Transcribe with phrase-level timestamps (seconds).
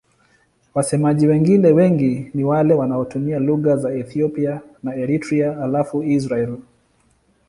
[0.73, 6.57] Wasemaji wengine wengi ni wale wanaotumia lugha za Ethiopia na Eritrea halafu Israel.